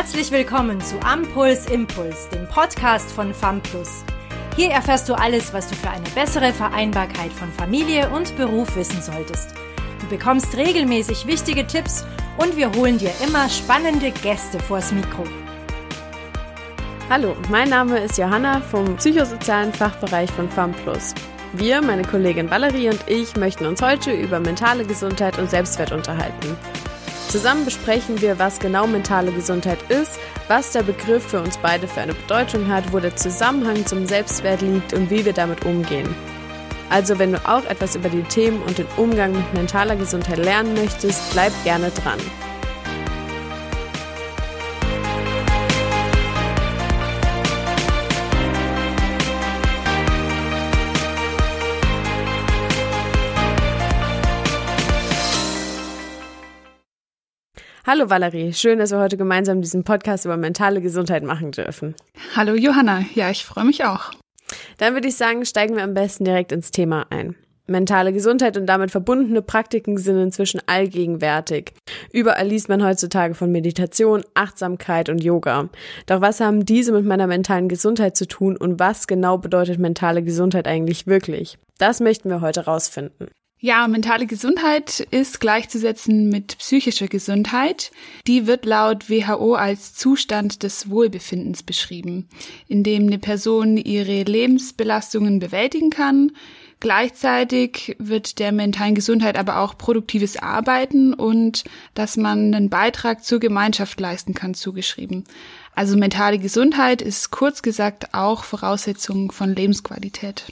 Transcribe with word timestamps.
Herzlich 0.00 0.30
willkommen 0.30 0.80
zu 0.80 0.98
Ampuls 1.02 1.66
Impuls, 1.66 2.30
dem 2.30 2.48
Podcast 2.48 3.12
von 3.12 3.34
FAMPLUS. 3.34 4.02
Hier 4.56 4.70
erfährst 4.70 5.10
du 5.10 5.12
alles, 5.12 5.52
was 5.52 5.68
du 5.68 5.74
für 5.74 5.90
eine 5.90 6.08
bessere 6.14 6.54
Vereinbarkeit 6.54 7.30
von 7.30 7.52
Familie 7.52 8.08
und 8.08 8.34
Beruf 8.38 8.76
wissen 8.76 9.02
solltest. 9.02 9.50
Du 10.00 10.06
bekommst 10.08 10.56
regelmäßig 10.56 11.26
wichtige 11.26 11.66
Tipps 11.66 12.06
und 12.38 12.56
wir 12.56 12.72
holen 12.72 12.96
dir 12.96 13.10
immer 13.22 13.46
spannende 13.50 14.10
Gäste 14.10 14.58
vors 14.58 14.90
Mikro. 14.90 15.24
Hallo, 17.10 17.36
mein 17.50 17.68
Name 17.68 17.98
ist 17.98 18.16
Johanna 18.16 18.62
vom 18.62 18.96
psychosozialen 18.96 19.74
Fachbereich 19.74 20.30
von 20.30 20.48
FAMPLUS. 20.48 21.14
Wir, 21.52 21.82
meine 21.82 22.04
Kollegin 22.04 22.50
Valerie 22.50 22.88
und 22.88 23.00
ich, 23.06 23.36
möchten 23.36 23.66
uns 23.66 23.82
heute 23.82 24.12
über 24.12 24.40
mentale 24.40 24.86
Gesundheit 24.86 25.38
und 25.38 25.50
Selbstwert 25.50 25.92
unterhalten. 25.92 26.56
Zusammen 27.30 27.64
besprechen 27.64 28.20
wir, 28.20 28.40
was 28.40 28.58
genau 28.58 28.88
mentale 28.88 29.30
Gesundheit 29.30 29.78
ist, 29.88 30.18
was 30.48 30.72
der 30.72 30.82
Begriff 30.82 31.28
für 31.28 31.40
uns 31.40 31.58
beide 31.58 31.86
für 31.86 32.00
eine 32.00 32.14
Bedeutung 32.14 32.66
hat, 32.66 32.92
wo 32.92 32.98
der 32.98 33.14
Zusammenhang 33.14 33.86
zum 33.86 34.04
Selbstwert 34.04 34.62
liegt 34.62 34.92
und 34.94 35.10
wie 35.10 35.24
wir 35.24 35.32
damit 35.32 35.64
umgehen. 35.64 36.12
Also 36.88 37.20
wenn 37.20 37.30
du 37.30 37.38
auch 37.48 37.64
etwas 37.66 37.94
über 37.94 38.08
die 38.08 38.24
Themen 38.24 38.60
und 38.64 38.78
den 38.78 38.88
Umgang 38.96 39.30
mit 39.30 39.54
mentaler 39.54 39.94
Gesundheit 39.94 40.38
lernen 40.38 40.74
möchtest, 40.74 41.32
bleib 41.32 41.52
gerne 41.62 41.92
dran. 42.02 42.18
Hallo 57.92 58.08
Valerie, 58.08 58.52
schön, 58.52 58.78
dass 58.78 58.92
wir 58.92 59.00
heute 59.00 59.16
gemeinsam 59.16 59.62
diesen 59.62 59.82
Podcast 59.82 60.24
über 60.24 60.36
mentale 60.36 60.80
Gesundheit 60.80 61.24
machen 61.24 61.50
dürfen. 61.50 61.96
Hallo 62.36 62.54
Johanna, 62.54 63.04
ja, 63.16 63.30
ich 63.30 63.44
freue 63.44 63.64
mich 63.64 63.84
auch. 63.84 64.12
Dann 64.78 64.94
würde 64.94 65.08
ich 65.08 65.16
sagen, 65.16 65.44
steigen 65.44 65.74
wir 65.74 65.82
am 65.82 65.94
besten 65.94 66.24
direkt 66.24 66.52
ins 66.52 66.70
Thema 66.70 67.06
ein. 67.10 67.34
Mentale 67.66 68.12
Gesundheit 68.12 68.56
und 68.56 68.66
damit 68.66 68.92
verbundene 68.92 69.42
Praktiken 69.42 69.98
sind 69.98 70.20
inzwischen 70.20 70.60
allgegenwärtig. 70.66 71.72
Überall 72.12 72.46
liest 72.46 72.68
man 72.68 72.84
heutzutage 72.84 73.34
von 73.34 73.50
Meditation, 73.50 74.22
Achtsamkeit 74.34 75.08
und 75.08 75.24
Yoga. 75.24 75.68
Doch 76.06 76.20
was 76.20 76.38
haben 76.38 76.64
diese 76.64 76.92
mit 76.92 77.04
meiner 77.04 77.26
mentalen 77.26 77.68
Gesundheit 77.68 78.16
zu 78.16 78.28
tun 78.28 78.56
und 78.56 78.78
was 78.78 79.08
genau 79.08 79.36
bedeutet 79.36 79.80
mentale 79.80 80.22
Gesundheit 80.22 80.68
eigentlich 80.68 81.08
wirklich? 81.08 81.58
Das 81.78 81.98
möchten 81.98 82.30
wir 82.30 82.40
heute 82.40 82.66
rausfinden. 82.66 83.26
Ja, 83.62 83.86
mentale 83.88 84.26
Gesundheit 84.26 85.06
ist 85.10 85.38
gleichzusetzen 85.38 86.30
mit 86.30 86.56
psychischer 86.56 87.08
Gesundheit. 87.08 87.90
Die 88.26 88.46
wird 88.46 88.64
laut 88.64 89.10
WHO 89.10 89.52
als 89.52 89.94
Zustand 89.94 90.62
des 90.62 90.88
Wohlbefindens 90.88 91.62
beschrieben, 91.62 92.26
in 92.68 92.82
dem 92.82 93.08
eine 93.08 93.18
Person 93.18 93.76
ihre 93.76 94.22
Lebensbelastungen 94.22 95.40
bewältigen 95.40 95.90
kann. 95.90 96.32
Gleichzeitig 96.80 97.96
wird 97.98 98.38
der 98.38 98.52
mentalen 98.52 98.94
Gesundheit 98.94 99.36
aber 99.36 99.58
auch 99.58 99.76
produktives 99.76 100.38
Arbeiten 100.38 101.12
und 101.12 101.64
dass 101.92 102.16
man 102.16 102.54
einen 102.54 102.70
Beitrag 102.70 103.22
zur 103.22 103.40
Gemeinschaft 103.40 104.00
leisten 104.00 104.32
kann 104.32 104.54
zugeschrieben. 104.54 105.24
Also 105.74 105.98
mentale 105.98 106.38
Gesundheit 106.38 107.02
ist 107.02 107.30
kurz 107.30 107.60
gesagt 107.60 108.14
auch 108.14 108.44
Voraussetzung 108.44 109.32
von 109.32 109.54
Lebensqualität. 109.54 110.46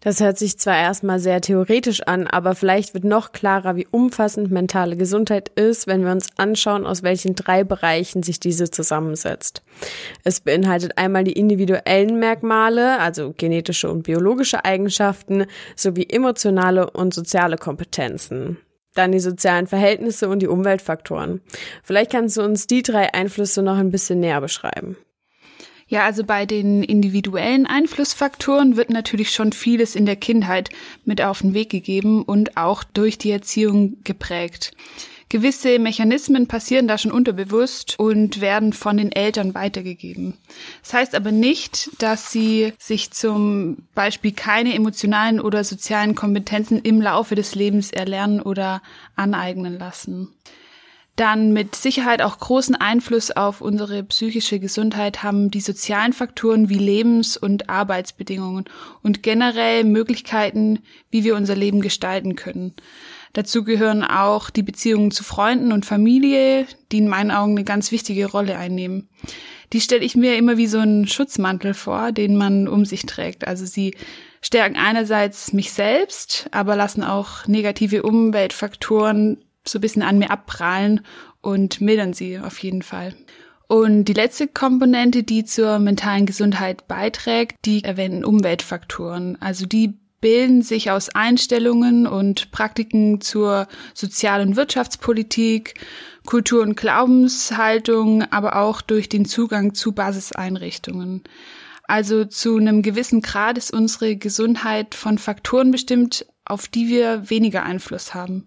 Das 0.00 0.20
hört 0.20 0.38
sich 0.38 0.58
zwar 0.58 0.76
erstmal 0.76 1.18
sehr 1.18 1.40
theoretisch 1.40 2.02
an, 2.02 2.26
aber 2.26 2.54
vielleicht 2.54 2.94
wird 2.94 3.04
noch 3.04 3.32
klarer, 3.32 3.76
wie 3.76 3.86
umfassend 3.90 4.50
mentale 4.50 4.96
Gesundheit 4.96 5.48
ist, 5.50 5.86
wenn 5.86 6.04
wir 6.04 6.12
uns 6.12 6.28
anschauen, 6.36 6.86
aus 6.86 7.02
welchen 7.02 7.34
drei 7.34 7.64
Bereichen 7.64 8.22
sich 8.22 8.38
diese 8.38 8.70
zusammensetzt. 8.70 9.62
Es 10.24 10.40
beinhaltet 10.40 10.98
einmal 10.98 11.24
die 11.24 11.32
individuellen 11.32 12.18
Merkmale, 12.18 13.00
also 13.00 13.34
genetische 13.36 13.90
und 13.90 14.02
biologische 14.02 14.64
Eigenschaften, 14.64 15.46
sowie 15.74 16.06
emotionale 16.08 16.90
und 16.90 17.14
soziale 17.14 17.56
Kompetenzen. 17.56 18.58
Dann 18.94 19.12
die 19.12 19.20
sozialen 19.20 19.66
Verhältnisse 19.66 20.28
und 20.28 20.40
die 20.40 20.48
Umweltfaktoren. 20.48 21.42
Vielleicht 21.82 22.12
kannst 22.12 22.36
du 22.38 22.42
uns 22.42 22.66
die 22.66 22.82
drei 22.82 23.12
Einflüsse 23.12 23.62
noch 23.62 23.76
ein 23.76 23.90
bisschen 23.90 24.20
näher 24.20 24.40
beschreiben. 24.40 24.96
Ja, 25.88 26.04
also 26.04 26.24
bei 26.24 26.46
den 26.46 26.82
individuellen 26.82 27.66
Einflussfaktoren 27.66 28.76
wird 28.76 28.90
natürlich 28.90 29.30
schon 29.30 29.52
vieles 29.52 29.94
in 29.94 30.04
der 30.04 30.16
Kindheit 30.16 30.70
mit 31.04 31.22
auf 31.22 31.42
den 31.42 31.54
Weg 31.54 31.70
gegeben 31.70 32.22
und 32.22 32.56
auch 32.56 32.82
durch 32.82 33.18
die 33.18 33.30
Erziehung 33.30 33.98
geprägt. 34.02 34.72
Gewisse 35.28 35.80
Mechanismen 35.80 36.46
passieren 36.46 36.86
da 36.86 36.98
schon 36.98 37.10
unterbewusst 37.10 37.98
und 37.98 38.40
werden 38.40 38.72
von 38.72 38.96
den 38.96 39.10
Eltern 39.10 39.54
weitergegeben. 39.54 40.34
Das 40.82 40.94
heißt 40.94 41.14
aber 41.16 41.32
nicht, 41.32 41.90
dass 41.98 42.30
sie 42.30 42.72
sich 42.78 43.10
zum 43.10 43.78
Beispiel 43.94 44.30
keine 44.30 44.74
emotionalen 44.74 45.40
oder 45.40 45.64
sozialen 45.64 46.14
Kompetenzen 46.14 46.80
im 46.80 47.00
Laufe 47.00 47.34
des 47.34 47.56
Lebens 47.56 47.90
erlernen 47.90 48.40
oder 48.40 48.82
aneignen 49.16 49.76
lassen. 49.78 50.28
Dann 51.16 51.54
mit 51.54 51.74
Sicherheit 51.74 52.20
auch 52.20 52.38
großen 52.38 52.74
Einfluss 52.74 53.30
auf 53.30 53.62
unsere 53.62 54.04
psychische 54.04 54.60
Gesundheit 54.60 55.22
haben 55.22 55.50
die 55.50 55.62
sozialen 55.62 56.12
Faktoren 56.12 56.68
wie 56.68 56.78
Lebens- 56.78 57.38
und 57.38 57.70
Arbeitsbedingungen 57.70 58.66
und 59.02 59.22
generell 59.22 59.84
Möglichkeiten, 59.84 60.80
wie 61.10 61.24
wir 61.24 61.34
unser 61.34 61.56
Leben 61.56 61.80
gestalten 61.80 62.36
können. 62.36 62.74
Dazu 63.32 63.64
gehören 63.64 64.04
auch 64.04 64.50
die 64.50 64.62
Beziehungen 64.62 65.10
zu 65.10 65.24
Freunden 65.24 65.72
und 65.72 65.86
Familie, 65.86 66.66
die 66.92 66.98
in 66.98 67.08
meinen 67.08 67.30
Augen 67.30 67.52
eine 67.52 67.64
ganz 67.64 67.92
wichtige 67.92 68.26
Rolle 68.26 68.58
einnehmen. 68.58 69.08
Die 69.72 69.80
stelle 69.80 70.04
ich 70.04 70.16
mir 70.16 70.36
immer 70.36 70.58
wie 70.58 70.66
so 70.66 70.78
einen 70.78 71.08
Schutzmantel 71.08 71.72
vor, 71.72 72.12
den 72.12 72.36
man 72.36 72.68
um 72.68 72.84
sich 72.84 73.06
trägt. 73.06 73.46
Also 73.46 73.64
sie 73.64 73.96
stärken 74.42 74.76
einerseits 74.76 75.54
mich 75.54 75.72
selbst, 75.72 76.46
aber 76.50 76.76
lassen 76.76 77.02
auch 77.02 77.46
negative 77.46 78.02
Umweltfaktoren 78.02 79.38
so 79.68 79.78
ein 79.78 79.82
bisschen 79.82 80.02
an 80.02 80.18
mir 80.18 80.30
abprallen 80.30 81.00
und 81.40 81.80
mildern 81.80 82.12
sie 82.12 82.38
auf 82.38 82.58
jeden 82.58 82.82
Fall. 82.82 83.14
Und 83.68 84.04
die 84.04 84.12
letzte 84.12 84.46
Komponente, 84.46 85.22
die 85.22 85.44
zur 85.44 85.78
mentalen 85.78 86.26
Gesundheit 86.26 86.86
beiträgt, 86.86 87.56
die 87.64 87.82
erwähnten 87.82 88.24
Umweltfaktoren. 88.24 89.40
Also 89.40 89.66
die 89.66 89.98
bilden 90.20 90.62
sich 90.62 90.90
aus 90.90 91.08
Einstellungen 91.08 92.06
und 92.06 92.50
Praktiken 92.50 93.20
zur 93.20 93.66
Sozial- 93.94 94.40
und 94.40 94.56
Wirtschaftspolitik, 94.56 95.74
Kultur- 96.24 96.62
und 96.62 96.76
Glaubenshaltung, 96.76 98.22
aber 98.30 98.56
auch 98.56 98.80
durch 98.80 99.08
den 99.08 99.24
Zugang 99.24 99.74
zu 99.74 99.92
Basiseinrichtungen. 99.92 101.22
Also 101.84 102.24
zu 102.24 102.56
einem 102.56 102.82
gewissen 102.82 103.22
Grad 103.22 103.58
ist 103.58 103.72
unsere 103.72 104.16
Gesundheit 104.16 104.94
von 104.94 105.18
Faktoren 105.18 105.70
bestimmt, 105.70 106.26
auf 106.44 106.66
die 106.66 106.88
wir 106.88 107.30
weniger 107.30 107.62
Einfluss 107.62 108.14
haben. 108.14 108.46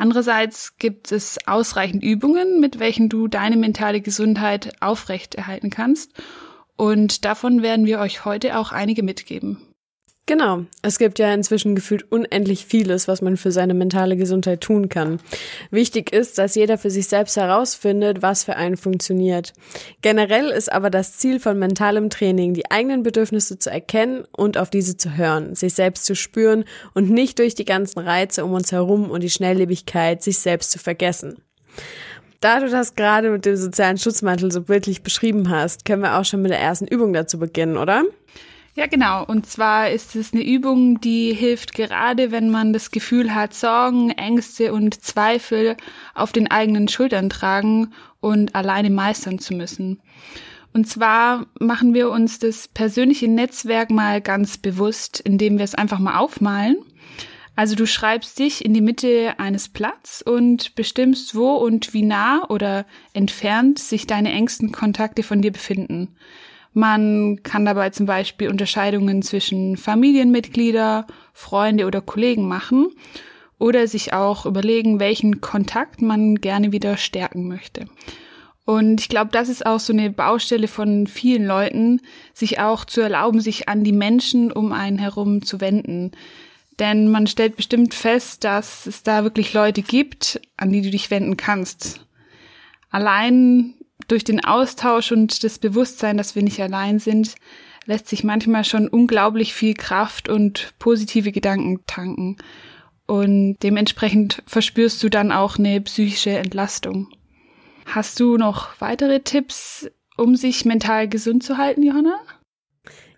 Andererseits 0.00 0.78
gibt 0.78 1.12
es 1.12 1.36
ausreichend 1.46 2.02
Übungen, 2.02 2.58
mit 2.58 2.78
welchen 2.78 3.10
du 3.10 3.28
deine 3.28 3.58
mentale 3.58 4.00
Gesundheit 4.00 4.72
aufrechterhalten 4.80 5.68
kannst. 5.68 6.14
Und 6.76 7.26
davon 7.26 7.60
werden 7.60 7.84
wir 7.84 8.00
euch 8.00 8.24
heute 8.24 8.58
auch 8.58 8.72
einige 8.72 9.02
mitgeben. 9.02 9.58
Genau. 10.30 10.64
Es 10.82 11.00
gibt 11.00 11.18
ja 11.18 11.34
inzwischen 11.34 11.74
gefühlt 11.74 12.12
unendlich 12.12 12.64
vieles, 12.64 13.08
was 13.08 13.20
man 13.20 13.36
für 13.36 13.50
seine 13.50 13.74
mentale 13.74 14.16
Gesundheit 14.16 14.60
tun 14.60 14.88
kann. 14.88 15.18
Wichtig 15.72 16.12
ist, 16.12 16.38
dass 16.38 16.54
jeder 16.54 16.78
für 16.78 16.88
sich 16.88 17.08
selbst 17.08 17.36
herausfindet, 17.36 18.22
was 18.22 18.44
für 18.44 18.54
einen 18.54 18.76
funktioniert. 18.76 19.54
Generell 20.02 20.50
ist 20.50 20.70
aber 20.70 20.88
das 20.88 21.18
Ziel 21.18 21.40
von 21.40 21.58
mentalem 21.58 22.10
Training, 22.10 22.54
die 22.54 22.70
eigenen 22.70 23.02
Bedürfnisse 23.02 23.58
zu 23.58 23.70
erkennen 23.70 24.22
und 24.30 24.56
auf 24.56 24.70
diese 24.70 24.96
zu 24.96 25.16
hören, 25.16 25.56
sich 25.56 25.74
selbst 25.74 26.04
zu 26.04 26.14
spüren 26.14 26.64
und 26.94 27.10
nicht 27.10 27.40
durch 27.40 27.56
die 27.56 27.64
ganzen 27.64 27.98
Reize 27.98 28.44
um 28.44 28.52
uns 28.52 28.70
herum 28.70 29.10
und 29.10 29.24
die 29.24 29.30
Schnelllebigkeit 29.30 30.22
sich 30.22 30.38
selbst 30.38 30.70
zu 30.70 30.78
vergessen. 30.78 31.42
Da 32.38 32.60
du 32.60 32.70
das 32.70 32.94
gerade 32.94 33.30
mit 33.30 33.46
dem 33.46 33.56
sozialen 33.56 33.98
Schutzmantel 33.98 34.52
so 34.52 34.62
bildlich 34.62 35.02
beschrieben 35.02 35.50
hast, 35.50 35.84
können 35.84 36.02
wir 36.02 36.20
auch 36.20 36.24
schon 36.24 36.40
mit 36.40 36.52
der 36.52 36.60
ersten 36.60 36.86
Übung 36.86 37.12
dazu 37.12 37.40
beginnen, 37.40 37.76
oder? 37.76 38.04
Ja, 38.80 38.86
genau. 38.86 39.26
Und 39.26 39.44
zwar 39.44 39.90
ist 39.90 40.16
es 40.16 40.32
eine 40.32 40.42
Übung, 40.42 41.02
die 41.02 41.34
hilft 41.34 41.74
gerade, 41.74 42.32
wenn 42.32 42.48
man 42.48 42.72
das 42.72 42.90
Gefühl 42.90 43.34
hat, 43.34 43.52
Sorgen, 43.52 44.08
Ängste 44.08 44.72
und 44.72 45.04
Zweifel 45.04 45.76
auf 46.14 46.32
den 46.32 46.50
eigenen 46.50 46.88
Schultern 46.88 47.28
tragen 47.28 47.92
und 48.20 48.54
alleine 48.54 48.88
meistern 48.88 49.38
zu 49.38 49.52
müssen. 49.52 50.00
Und 50.72 50.88
zwar 50.88 51.44
machen 51.60 51.92
wir 51.92 52.10
uns 52.10 52.38
das 52.38 52.68
persönliche 52.68 53.28
Netzwerk 53.28 53.90
mal 53.90 54.22
ganz 54.22 54.56
bewusst, 54.56 55.20
indem 55.20 55.58
wir 55.58 55.64
es 55.64 55.74
einfach 55.74 55.98
mal 55.98 56.16
aufmalen. 56.16 56.78
Also 57.56 57.74
du 57.74 57.86
schreibst 57.86 58.38
dich 58.38 58.64
in 58.64 58.72
die 58.72 58.80
Mitte 58.80 59.34
eines 59.36 59.68
Platz 59.68 60.24
und 60.24 60.74
bestimmst, 60.74 61.34
wo 61.34 61.52
und 61.56 61.92
wie 61.92 62.02
nah 62.02 62.48
oder 62.48 62.86
entfernt 63.12 63.78
sich 63.78 64.06
deine 64.06 64.32
engsten 64.32 64.72
Kontakte 64.72 65.22
von 65.22 65.42
dir 65.42 65.52
befinden. 65.52 66.16
Man 66.72 67.42
kann 67.42 67.64
dabei 67.64 67.90
zum 67.90 68.06
Beispiel 68.06 68.48
Unterscheidungen 68.48 69.22
zwischen 69.22 69.76
Familienmitglieder, 69.76 71.06
Freunde 71.32 71.86
oder 71.86 72.00
Kollegen 72.00 72.46
machen 72.46 72.88
oder 73.58 73.86
sich 73.88 74.12
auch 74.12 74.46
überlegen, 74.46 75.00
welchen 75.00 75.40
Kontakt 75.40 76.00
man 76.00 76.36
gerne 76.36 76.72
wieder 76.72 76.96
stärken 76.96 77.48
möchte. 77.48 77.86
Und 78.64 79.00
ich 79.00 79.08
glaube, 79.08 79.32
das 79.32 79.48
ist 79.48 79.66
auch 79.66 79.80
so 79.80 79.92
eine 79.92 80.10
Baustelle 80.10 80.68
von 80.68 81.08
vielen 81.08 81.44
Leuten, 81.44 82.00
sich 82.32 82.60
auch 82.60 82.84
zu 82.84 83.00
erlauben, 83.00 83.40
sich 83.40 83.68
an 83.68 83.82
die 83.82 83.92
Menschen 83.92 84.52
um 84.52 84.72
einen 84.72 84.98
herum 84.98 85.42
zu 85.42 85.60
wenden. 85.60 86.12
Denn 86.78 87.10
man 87.10 87.26
stellt 87.26 87.56
bestimmt 87.56 87.94
fest, 87.94 88.44
dass 88.44 88.86
es 88.86 89.02
da 89.02 89.24
wirklich 89.24 89.52
Leute 89.52 89.82
gibt, 89.82 90.40
an 90.56 90.70
die 90.70 90.82
du 90.82 90.90
dich 90.90 91.10
wenden 91.10 91.36
kannst. 91.36 92.06
Allein 92.90 93.74
durch 94.10 94.24
den 94.24 94.44
Austausch 94.44 95.12
und 95.12 95.44
das 95.44 95.58
Bewusstsein, 95.58 96.16
dass 96.16 96.34
wir 96.34 96.42
nicht 96.42 96.60
allein 96.60 96.98
sind, 96.98 97.34
lässt 97.86 98.08
sich 98.08 98.24
manchmal 98.24 98.64
schon 98.64 98.88
unglaublich 98.88 99.54
viel 99.54 99.74
Kraft 99.74 100.28
und 100.28 100.74
positive 100.78 101.32
Gedanken 101.32 101.80
tanken. 101.86 102.36
Und 103.06 103.56
dementsprechend 103.62 104.42
verspürst 104.46 105.02
du 105.02 105.08
dann 105.08 105.32
auch 105.32 105.58
eine 105.58 105.80
psychische 105.80 106.30
Entlastung. 106.30 107.08
Hast 107.86 108.20
du 108.20 108.36
noch 108.36 108.80
weitere 108.80 109.20
Tipps, 109.20 109.90
um 110.16 110.36
sich 110.36 110.64
mental 110.64 111.08
gesund 111.08 111.42
zu 111.42 111.58
halten, 111.58 111.82
Johanna? 111.82 112.20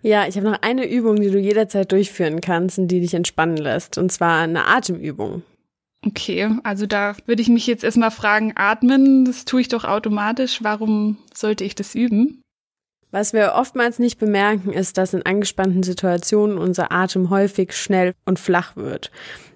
Ja, 0.01 0.27
ich 0.27 0.35
habe 0.35 0.49
noch 0.49 0.61
eine 0.61 0.89
Übung, 0.89 1.17
die 1.17 1.29
du 1.29 1.39
jederzeit 1.39 1.91
durchführen 1.91 2.41
kannst 2.41 2.77
und 2.77 2.87
die 2.87 2.99
dich 2.99 3.13
entspannen 3.13 3.57
lässt. 3.57 3.97
Und 3.97 4.11
zwar 4.11 4.41
eine 4.41 4.65
Atemübung. 4.65 5.43
Okay, 6.05 6.49
also 6.63 6.85
da 6.85 7.15
würde 7.25 7.41
ich 7.41 7.49
mich 7.49 7.65
jetzt 7.65 7.83
erstmal 7.83 8.11
fragen, 8.11 8.53
atmen, 8.55 9.23
das 9.25 9.45
tue 9.45 9.61
ich 9.61 9.69
doch 9.69 9.85
automatisch. 9.85 10.59
Warum 10.61 11.17
sollte 11.33 11.63
ich 11.63 11.75
das 11.75 11.95
üben? 11.95 12.41
Was 13.11 13.31
wir 13.31 13.53
oftmals 13.55 13.99
nicht 13.99 14.17
bemerken, 14.17 14.73
ist, 14.73 14.97
dass 14.97 15.13
in 15.13 15.23
angespannten 15.25 15.83
Situationen 15.83 16.57
unser 16.57 16.91
Atem 16.91 17.29
häufig 17.29 17.73
schnell 17.73 18.15
und 18.25 18.39
flach 18.39 18.75
wird. 18.75 19.11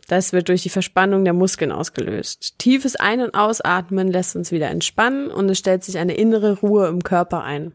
Das 0.07 0.31
wird 0.31 0.47
durch 0.47 0.63
die 0.63 0.69
Verspannung 0.69 1.25
der 1.25 1.33
Muskeln 1.33 1.71
ausgelöst. 1.71 2.55
Tiefes 2.59 2.95
Ein- 2.95 3.21
und 3.21 3.35
Ausatmen 3.35 4.07
lässt 4.07 4.37
uns 4.37 4.53
wieder 4.53 4.69
entspannen 4.69 5.29
und 5.29 5.49
es 5.49 5.57
stellt 5.57 5.83
sich 5.83 5.97
eine 5.97 6.15
innere 6.15 6.59
Ruhe 6.59 6.87
im 6.87 7.03
Körper 7.03 7.43
ein. 7.43 7.73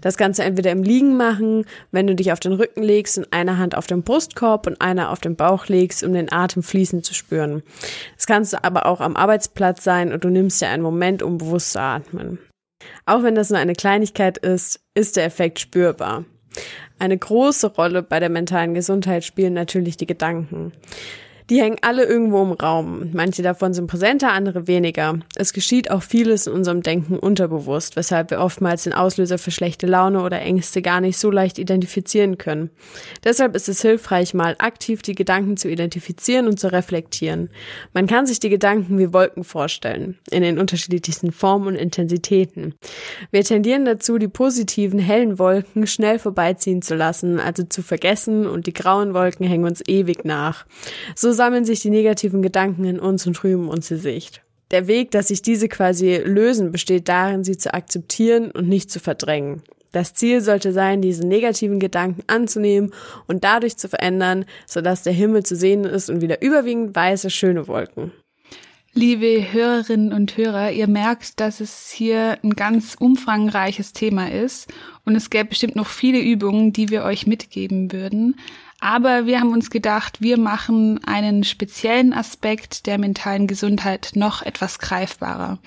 Das 0.00 0.16
kannst 0.16 0.38
du 0.38 0.44
entweder 0.44 0.70
im 0.70 0.84
Liegen 0.84 1.16
machen, 1.16 1.66
wenn 1.90 2.06
du 2.06 2.14
dich 2.14 2.30
auf 2.30 2.38
den 2.38 2.52
Rücken 2.52 2.82
legst 2.82 3.18
und 3.18 3.32
eine 3.32 3.58
Hand 3.58 3.76
auf 3.76 3.88
den 3.88 4.02
Brustkorb 4.02 4.68
und 4.68 4.80
eine 4.80 5.08
auf 5.10 5.18
den 5.18 5.34
Bauch 5.34 5.66
legst, 5.66 6.04
um 6.04 6.12
den 6.12 6.32
Atem 6.32 6.62
fließend 6.62 7.04
zu 7.04 7.12
spüren. 7.12 7.62
Das 8.16 8.26
kannst 8.26 8.52
du 8.52 8.62
aber 8.62 8.86
auch 8.86 9.00
am 9.00 9.16
Arbeitsplatz 9.16 9.82
sein 9.82 10.12
und 10.12 10.22
du 10.22 10.28
nimmst 10.28 10.60
dir 10.60 10.68
einen 10.68 10.82
Moment, 10.82 11.22
um 11.22 11.38
bewusst 11.38 11.72
zu 11.72 11.80
atmen. 11.80 12.38
Auch 13.06 13.22
wenn 13.22 13.34
das 13.34 13.50
nur 13.50 13.58
eine 13.58 13.74
Kleinigkeit 13.74 14.38
ist, 14.38 14.80
ist 14.94 15.16
der 15.16 15.24
Effekt 15.24 15.58
spürbar. 15.58 16.24
Eine 16.98 17.18
große 17.18 17.74
Rolle 17.74 18.02
bei 18.02 18.20
der 18.20 18.30
mentalen 18.30 18.74
Gesundheit 18.74 19.24
spielen 19.24 19.54
natürlich 19.54 19.96
die 19.96 20.06
Gedanken. 20.06 20.72
Die 21.50 21.60
hängen 21.60 21.76
alle 21.82 22.04
irgendwo 22.04 22.42
im 22.42 22.52
Raum. 22.52 23.10
Manche 23.12 23.42
davon 23.42 23.74
sind 23.74 23.86
präsenter, 23.86 24.32
andere 24.32 24.66
weniger. 24.66 25.18
Es 25.36 25.52
geschieht 25.52 25.90
auch 25.90 26.02
vieles 26.02 26.46
in 26.46 26.54
unserem 26.54 26.82
Denken 26.82 27.18
unterbewusst, 27.18 27.96
weshalb 27.96 28.30
wir 28.30 28.40
oftmals 28.40 28.84
den 28.84 28.94
Auslöser 28.94 29.36
für 29.36 29.50
schlechte 29.50 29.86
Laune 29.86 30.22
oder 30.22 30.40
Ängste 30.40 30.80
gar 30.80 31.02
nicht 31.02 31.18
so 31.18 31.30
leicht 31.30 31.58
identifizieren 31.58 32.38
können. 32.38 32.70
Deshalb 33.24 33.54
ist 33.54 33.68
es 33.68 33.82
hilfreich, 33.82 34.32
mal 34.32 34.56
aktiv 34.58 35.02
die 35.02 35.14
Gedanken 35.14 35.58
zu 35.58 35.68
identifizieren 35.68 36.46
und 36.46 36.58
zu 36.58 36.72
reflektieren. 36.72 37.50
Man 37.92 38.06
kann 38.06 38.26
sich 38.26 38.40
die 38.40 38.48
Gedanken 38.48 38.98
wie 38.98 39.12
Wolken 39.12 39.44
vorstellen, 39.44 40.16
in 40.30 40.42
den 40.42 40.58
unterschiedlichsten 40.58 41.30
Formen 41.30 41.66
und 41.66 41.76
Intensitäten. 41.76 42.74
Wir 43.32 43.44
tendieren 43.44 43.84
dazu, 43.84 44.16
die 44.16 44.28
positiven, 44.28 44.98
hellen 44.98 45.38
Wolken 45.38 45.86
schnell 45.86 46.18
vorbeiziehen 46.18 46.80
zu 46.80 46.94
lassen, 46.94 47.38
also 47.38 47.64
zu 47.64 47.82
vergessen 47.82 48.46
und 48.46 48.66
die 48.66 48.72
grauen 48.72 49.12
Wolken 49.12 49.46
hängen 49.46 49.66
uns 49.66 49.82
ewig 49.86 50.24
nach. 50.24 50.64
So 51.14 51.33
sammeln 51.34 51.64
sich 51.64 51.80
die 51.80 51.90
negativen 51.90 52.40
Gedanken 52.40 52.84
in 52.84 52.98
uns 52.98 53.26
und 53.26 53.34
trüben 53.34 53.68
uns 53.68 53.88
die 53.88 53.96
Sicht. 53.96 54.42
Der 54.70 54.86
Weg, 54.86 55.10
dass 55.10 55.28
sich 55.28 55.42
diese 55.42 55.68
quasi 55.68 56.16
lösen, 56.16 56.72
besteht 56.72 57.08
darin, 57.08 57.44
sie 57.44 57.58
zu 57.58 57.74
akzeptieren 57.74 58.50
und 58.50 58.68
nicht 58.68 58.90
zu 58.90 58.98
verdrängen. 58.98 59.62
Das 59.92 60.14
Ziel 60.14 60.40
sollte 60.40 60.72
sein, 60.72 61.02
diese 61.02 61.24
negativen 61.24 61.78
Gedanken 61.78 62.24
anzunehmen 62.26 62.92
und 63.28 63.44
dadurch 63.44 63.76
zu 63.76 63.88
verändern, 63.88 64.44
sodass 64.66 65.04
der 65.04 65.12
Himmel 65.12 65.44
zu 65.44 65.54
sehen 65.54 65.84
ist 65.84 66.10
und 66.10 66.20
wieder 66.20 66.42
überwiegend 66.42 66.96
weiße, 66.96 67.30
schöne 67.30 67.68
Wolken. 67.68 68.10
Liebe 68.92 69.52
Hörerinnen 69.52 70.12
und 70.12 70.36
Hörer, 70.36 70.70
ihr 70.70 70.86
merkt, 70.86 71.40
dass 71.40 71.60
es 71.60 71.90
hier 71.90 72.38
ein 72.44 72.50
ganz 72.50 72.96
umfangreiches 72.98 73.92
Thema 73.92 74.30
ist 74.30 74.72
und 75.04 75.16
es 75.16 75.30
gäbe 75.30 75.50
bestimmt 75.50 75.76
noch 75.76 75.88
viele 75.88 76.20
Übungen, 76.20 76.72
die 76.72 76.90
wir 76.90 77.04
euch 77.04 77.26
mitgeben 77.26 77.92
würden. 77.92 78.36
Aber 78.84 79.24
wir 79.24 79.40
haben 79.40 79.54
uns 79.54 79.70
gedacht, 79.70 80.20
wir 80.20 80.38
machen 80.38 81.02
einen 81.04 81.42
speziellen 81.42 82.12
Aspekt 82.12 82.84
der 82.84 82.98
mentalen 82.98 83.46
Gesundheit 83.46 84.10
noch 84.14 84.42
etwas 84.42 84.78
greifbarer. 84.78 85.58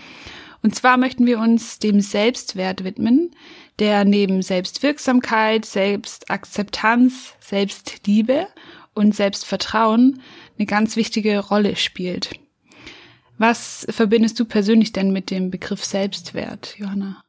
Und 0.62 0.76
zwar 0.76 0.98
möchten 0.98 1.26
wir 1.26 1.40
uns 1.40 1.80
dem 1.80 2.00
Selbstwert 2.00 2.84
widmen, 2.84 3.32
der 3.80 4.06
neben 4.06 4.44
Selbstwirksamkeit, 4.44 5.66
Selbstakzeptanz, 5.66 7.34
Selbstliebe 7.40 8.50
und 8.94 9.16
Selbstvertrauen 9.16 10.22
eine 10.60 10.68
ganz 10.68 10.96
wichtige 10.96 11.40
Rolle 11.40 11.76
spielt. 11.76 12.36
Was 13.40 13.88
verbindest 13.90 14.40
du 14.40 14.46
persönlich 14.46 14.92
denn 14.92 15.12
mit 15.12 15.32
dem 15.32 15.50
Begriff 15.50 15.84
Selbstwert, 15.84 16.76
Johanna? 16.78 17.24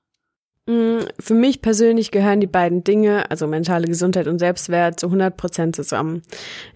Mm, 0.68 1.06
für 1.18 1.32
mich 1.32 1.62
persönlich 1.62 2.10
gehören 2.10 2.40
die 2.40 2.46
beiden 2.46 2.84
Dinge, 2.84 3.30
also 3.30 3.46
mentale 3.46 3.86
Gesundheit 3.86 4.28
und 4.28 4.38
Selbstwert, 4.38 5.00
zu 5.00 5.06
100 5.06 5.34
Prozent 5.34 5.74
zusammen. 5.74 6.20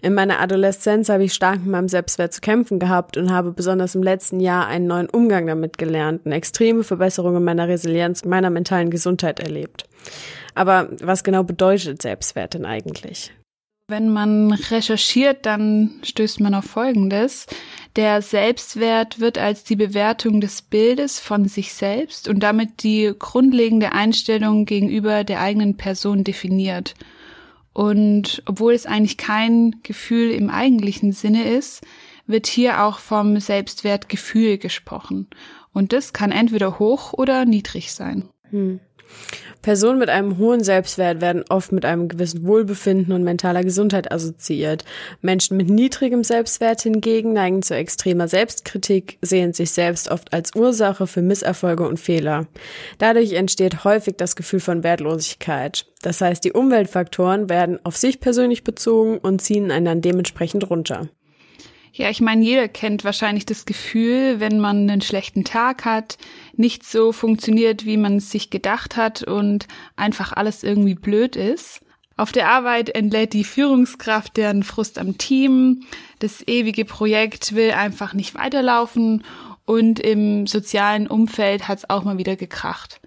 In 0.01 0.15
meiner 0.15 0.41
Adoleszenz 0.41 1.09
habe 1.09 1.25
ich 1.25 1.33
stark 1.35 1.59
mit 1.59 1.67
meinem 1.67 1.87
Selbstwert 1.87 2.33
zu 2.33 2.41
kämpfen 2.41 2.79
gehabt 2.79 3.17
und 3.17 3.31
habe 3.31 3.51
besonders 3.51 3.93
im 3.93 4.01
letzten 4.01 4.39
Jahr 4.39 4.65
einen 4.65 4.87
neuen 4.87 5.09
Umgang 5.11 5.45
damit 5.45 5.77
gelernt 5.77 6.25
und 6.25 6.31
extreme 6.31 6.83
Verbesserungen 6.83 7.43
meiner 7.43 7.67
Resilienz, 7.67 8.25
meiner 8.25 8.49
mentalen 8.49 8.89
Gesundheit 8.89 9.39
erlebt. 9.39 9.83
Aber 10.55 10.89
was 11.03 11.23
genau 11.23 11.43
bedeutet 11.43 12.01
Selbstwert 12.01 12.55
denn 12.55 12.65
eigentlich? 12.65 13.31
Wenn 13.87 14.09
man 14.09 14.53
recherchiert, 14.53 15.45
dann 15.45 15.99
stößt 16.03 16.39
man 16.39 16.55
auf 16.55 16.63
Folgendes. 16.65 17.47
Der 17.97 18.21
Selbstwert 18.21 19.19
wird 19.19 19.37
als 19.37 19.65
die 19.65 19.75
Bewertung 19.75 20.39
des 20.39 20.61
Bildes 20.61 21.19
von 21.19 21.45
sich 21.49 21.73
selbst 21.73 22.29
und 22.29 22.39
damit 22.39 22.83
die 22.83 23.13
grundlegende 23.17 23.91
Einstellung 23.91 24.65
gegenüber 24.65 25.25
der 25.25 25.41
eigenen 25.41 25.75
Person 25.75 26.23
definiert. 26.23 26.95
Und 27.73 28.41
obwohl 28.45 28.73
es 28.73 28.85
eigentlich 28.85 29.17
kein 29.17 29.81
Gefühl 29.83 30.31
im 30.31 30.49
eigentlichen 30.49 31.11
Sinne 31.11 31.43
ist, 31.49 31.83
wird 32.25 32.47
hier 32.47 32.83
auch 32.83 32.99
vom 32.99 33.39
Selbstwertgefühl 33.39 34.57
gesprochen. 34.57 35.27
Und 35.73 35.91
das 35.91 36.13
kann 36.13 36.31
entweder 36.31 36.79
hoch 36.79 37.11
oder 37.13 37.45
niedrig 37.45 37.91
sein. 37.91 38.29
Hm. 38.49 38.79
Personen 39.63 39.97
mit 39.97 40.09
einem 40.09 40.37
hohen 40.37 40.61
Selbstwert 40.61 41.21
werden 41.21 41.45
oft 41.47 41.71
mit 41.71 41.85
einem 41.85 42.09
gewissen 42.09 42.45
Wohlbefinden 42.45 43.13
und 43.13 43.23
mentaler 43.23 43.63
Gesundheit 43.63 44.11
assoziiert. 44.11 44.83
Menschen 45.21 45.55
mit 45.55 45.69
niedrigem 45.69 46.23
Selbstwert 46.23 46.81
hingegen 46.81 47.31
neigen 47.31 47.61
zu 47.61 47.73
extremer 47.73 48.27
Selbstkritik, 48.27 49.17
sehen 49.21 49.53
sich 49.53 49.71
selbst 49.71 50.11
oft 50.11 50.33
als 50.33 50.53
Ursache 50.53 51.07
für 51.07 51.21
Misserfolge 51.21 51.87
und 51.87 51.99
Fehler. 51.99 52.47
Dadurch 52.97 53.31
entsteht 53.33 53.85
häufig 53.85 54.15
das 54.17 54.35
Gefühl 54.35 54.59
von 54.59 54.83
Wertlosigkeit. 54.83 55.85
Das 56.01 56.19
heißt, 56.19 56.43
die 56.43 56.51
Umweltfaktoren 56.51 57.49
werden 57.49 57.79
auf 57.85 57.95
sich 57.95 58.19
persönlich 58.19 58.65
bezogen 58.65 59.17
und 59.17 59.41
ziehen 59.41 59.71
einen 59.71 59.85
dann 59.85 60.01
dementsprechend 60.01 60.69
runter. 60.69 61.07
Ja, 61.95 62.09
ich 62.09 62.21
meine, 62.21 62.43
jeder 62.43 62.67
kennt 62.67 63.03
wahrscheinlich 63.03 63.45
das 63.45 63.65
Gefühl, 63.65 64.39
wenn 64.39 64.59
man 64.59 64.89
einen 64.89 65.01
schlechten 65.01 65.43
Tag 65.43 65.85
hat, 65.85 66.17
nicht 66.55 66.83
so 66.83 67.11
funktioniert, 67.11 67.85
wie 67.85 67.97
man 67.97 68.17
es 68.17 68.31
sich 68.31 68.49
gedacht 68.49 68.97
hat 68.97 69.21
und 69.21 69.67
einfach 69.95 70.33
alles 70.33 70.63
irgendwie 70.63 70.95
blöd 70.95 71.35
ist. 71.35 71.81
Auf 72.17 72.31
der 72.31 72.49
Arbeit 72.49 72.89
entlädt 72.89 73.33
die 73.33 73.43
Führungskraft 73.43 74.37
deren 74.37 74.63
Frust 74.63 74.97
am 74.97 75.19
Team, 75.19 75.83
das 76.17 76.47
ewige 76.47 76.83
Projekt 76.83 77.53
will 77.53 77.71
einfach 77.71 78.15
nicht 78.15 78.33
weiterlaufen 78.33 79.23
und 79.65 79.99
im 79.99 80.47
sozialen 80.47 81.05
Umfeld 81.05 81.67
hat 81.67 81.77
es 81.77 81.89
auch 81.91 82.03
mal 82.03 82.17
wieder 82.17 82.35
gekracht. 82.35 83.01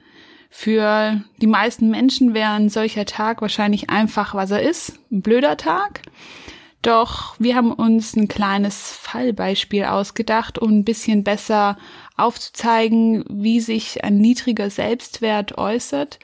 Für 0.49 1.25
die 1.39 1.49
meisten 1.49 1.91
Menschen 1.91 2.35
wäre 2.35 2.53
ein 2.53 2.69
solcher 2.69 3.05
Tag 3.05 3.43
wahrscheinlich 3.43 3.91
einfach, 3.91 4.37
was 4.37 4.53
er 4.53 4.63
ist, 4.63 5.01
ein 5.11 5.23
blöder 5.23 5.57
Tag. 5.57 6.03
Doch 6.83 7.35
wir 7.39 7.57
haben 7.57 7.73
uns 7.73 8.15
ein 8.15 8.29
kleines 8.29 8.93
Fallbeispiel 8.93 9.85
ausgedacht, 9.85 10.59
um 10.59 10.71
ein 10.71 10.85
bisschen 10.85 11.25
besser 11.25 11.77
aufzuzeigen, 12.17 13.25
wie 13.29 13.61
sich 13.61 14.05
ein 14.05 14.19
niedriger 14.19 14.71
Selbstwert 14.71 15.59
äußert 15.59 16.19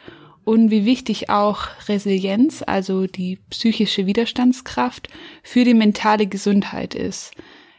und 0.44 0.71
wie 0.71 0.85
wichtig 0.85 1.30
auch 1.30 1.68
Resilienz, 1.88 2.62
also 2.66 3.06
die 3.06 3.38
psychische 3.50 4.06
Widerstandskraft, 4.06 5.09
für 5.42 5.64
die 5.64 5.75
mentale 5.75 6.26
Gesundheit 6.26 6.94
ist. 6.94 7.32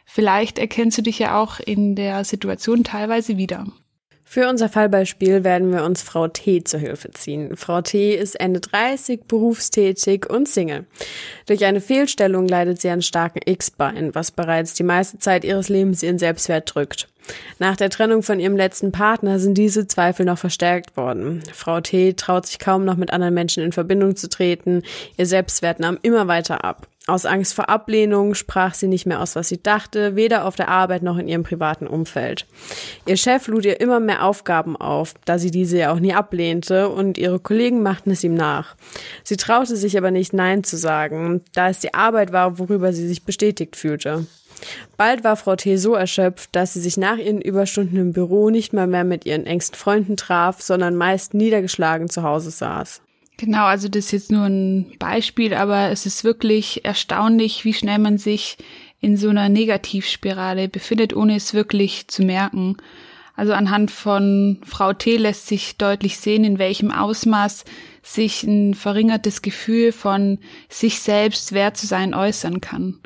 Vielleicht 0.04 0.58
erkennst 0.58 0.98
du 0.98 1.02
dich 1.02 1.18
ja 1.18 1.40
auch 1.40 1.60
in 1.60 1.94
der 1.94 2.24
Situation 2.24 2.84
teilweise 2.84 3.36
wieder. 3.36 3.66
Für 4.24 4.48
unser 4.48 4.68
Fallbeispiel 4.68 5.44
werden 5.44 5.72
wir 5.72 5.84
uns 5.84 6.02
Frau 6.02 6.28
T 6.28 6.64
zur 6.64 6.80
Hilfe 6.80 7.10
ziehen. 7.12 7.56
Frau 7.56 7.82
T 7.82 8.14
ist 8.14 8.40
Ende 8.40 8.60
30, 8.60 9.24
berufstätig 9.28 10.28
und 10.28 10.48
Single. 10.48 10.86
Durch 11.46 11.64
eine 11.64 11.80
Fehlstellung 11.80 12.48
leidet 12.48 12.80
sie 12.80 12.88
an 12.88 13.02
starken 13.02 13.40
X-Bein, 13.44 14.14
was 14.14 14.30
bereits 14.30 14.74
die 14.74 14.82
meiste 14.82 15.18
Zeit 15.18 15.44
ihres 15.44 15.68
Lebens 15.68 16.02
ihren 16.02 16.18
Selbstwert 16.18 16.74
drückt. 16.74 17.08
Nach 17.58 17.76
der 17.76 17.90
Trennung 17.90 18.22
von 18.22 18.40
ihrem 18.40 18.56
letzten 18.56 18.92
Partner 18.92 19.38
sind 19.38 19.56
diese 19.56 19.86
Zweifel 19.86 20.26
noch 20.26 20.38
verstärkt 20.38 20.96
worden. 20.96 21.42
Frau 21.52 21.80
T 21.80 22.14
traut 22.14 22.46
sich 22.46 22.58
kaum 22.58 22.84
noch 22.84 22.96
mit 22.96 23.12
anderen 23.12 23.34
Menschen 23.34 23.62
in 23.62 23.72
Verbindung 23.72 24.16
zu 24.16 24.28
treten, 24.28 24.82
ihr 25.16 25.26
Selbstwert 25.26 25.80
nahm 25.80 25.98
immer 26.02 26.26
weiter 26.28 26.64
ab. 26.64 26.88
Aus 27.06 27.26
Angst 27.26 27.52
vor 27.52 27.68
Ablehnung 27.68 28.34
sprach 28.34 28.72
sie 28.72 28.88
nicht 28.88 29.04
mehr 29.04 29.20
aus, 29.20 29.36
was 29.36 29.50
sie 29.50 29.62
dachte, 29.62 30.16
weder 30.16 30.46
auf 30.46 30.56
der 30.56 30.68
Arbeit 30.68 31.02
noch 31.02 31.18
in 31.18 31.28
ihrem 31.28 31.42
privaten 31.42 31.86
Umfeld. 31.86 32.46
Ihr 33.04 33.18
Chef 33.18 33.46
lud 33.46 33.66
ihr 33.66 33.78
immer 33.78 34.00
mehr 34.00 34.24
Aufgaben 34.24 34.74
auf, 34.74 35.12
da 35.26 35.38
sie 35.38 35.50
diese 35.50 35.76
ja 35.76 35.92
auch 35.92 36.00
nie 36.00 36.14
ablehnte, 36.14 36.88
und 36.88 37.18
ihre 37.18 37.40
Kollegen 37.40 37.82
machten 37.82 38.10
es 38.10 38.24
ihm 38.24 38.34
nach. 38.34 38.74
Sie 39.22 39.36
traute 39.36 39.76
sich 39.76 39.98
aber 39.98 40.10
nicht 40.10 40.32
Nein 40.32 40.64
zu 40.64 40.78
sagen, 40.78 41.42
da 41.52 41.68
es 41.68 41.80
die 41.80 41.92
Arbeit 41.92 42.32
war, 42.32 42.58
worüber 42.58 42.94
sie 42.94 43.06
sich 43.06 43.24
bestätigt 43.24 43.76
fühlte. 43.76 44.24
Bald 44.96 45.24
war 45.24 45.36
Frau 45.36 45.56
T. 45.56 45.76
so 45.76 45.92
erschöpft, 45.94 46.56
dass 46.56 46.72
sie 46.72 46.80
sich 46.80 46.96
nach 46.96 47.18
ihren 47.18 47.42
Überstunden 47.42 47.98
im 47.98 48.12
Büro 48.14 48.48
nicht 48.48 48.72
mal 48.72 48.86
mehr 48.86 49.04
mit 49.04 49.26
ihren 49.26 49.44
engsten 49.44 49.76
Freunden 49.76 50.16
traf, 50.16 50.62
sondern 50.62 50.96
meist 50.96 51.34
niedergeschlagen 51.34 52.08
zu 52.08 52.22
Hause 52.22 52.50
saß. 52.50 53.02
Genau, 53.36 53.64
also 53.64 53.88
das 53.88 54.06
ist 54.06 54.12
jetzt 54.12 54.32
nur 54.32 54.44
ein 54.44 54.92
Beispiel, 54.98 55.54
aber 55.54 55.90
es 55.90 56.06
ist 56.06 56.22
wirklich 56.22 56.84
erstaunlich, 56.84 57.64
wie 57.64 57.74
schnell 57.74 57.98
man 57.98 58.16
sich 58.16 58.56
in 59.00 59.16
so 59.16 59.28
einer 59.28 59.48
Negativspirale 59.48 60.68
befindet, 60.68 61.14
ohne 61.14 61.36
es 61.36 61.52
wirklich 61.52 62.06
zu 62.08 62.22
merken. 62.22 62.76
Also 63.36 63.52
anhand 63.52 63.90
von 63.90 64.60
Frau 64.64 64.92
T 64.92 65.16
lässt 65.16 65.48
sich 65.48 65.76
deutlich 65.76 66.18
sehen, 66.18 66.44
in 66.44 66.58
welchem 66.58 66.92
Ausmaß 66.92 67.64
sich 68.02 68.44
ein 68.44 68.74
verringertes 68.74 69.42
Gefühl 69.42 69.90
von 69.90 70.38
sich 70.68 71.00
selbst 71.00 71.52
wert 71.52 71.76
zu 71.76 71.86
sein 71.86 72.14
äußern 72.14 72.60
kann. 72.60 73.00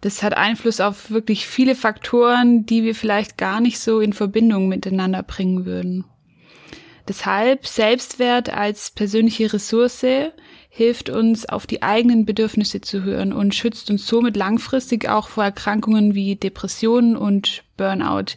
Das 0.00 0.22
hat 0.22 0.34
Einfluss 0.36 0.80
auf 0.80 1.10
wirklich 1.10 1.46
viele 1.46 1.74
Faktoren, 1.74 2.64
die 2.64 2.84
wir 2.84 2.94
vielleicht 2.94 3.36
gar 3.36 3.60
nicht 3.60 3.78
so 3.80 4.00
in 4.00 4.14
Verbindung 4.14 4.68
miteinander 4.68 5.22
bringen 5.22 5.66
würden. 5.66 6.04
Deshalb 7.08 7.66
Selbstwert 7.66 8.50
als 8.50 8.90
persönliche 8.90 9.50
Ressource 9.50 10.04
hilft 10.68 11.08
uns, 11.08 11.46
auf 11.46 11.66
die 11.66 11.82
eigenen 11.82 12.26
Bedürfnisse 12.26 12.82
zu 12.82 13.02
hören 13.02 13.32
und 13.32 13.54
schützt 13.54 13.90
uns 13.90 14.06
somit 14.06 14.36
langfristig 14.36 15.08
auch 15.08 15.28
vor 15.28 15.44
Erkrankungen 15.44 16.14
wie 16.14 16.36
Depressionen 16.36 17.16
und 17.16 17.64
Burnout, 17.78 18.36